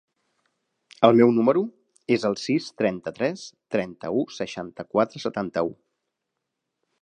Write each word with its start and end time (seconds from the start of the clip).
El 1.07 1.17
meu 1.19 1.33
número 1.35 1.61
es 2.17 2.25
el 2.29 2.37
sis, 2.45 2.69
trenta-tres, 2.83 3.45
trenta-u, 3.77 4.25
seixanta-quatre, 4.39 5.23
setanta-u. 5.27 5.71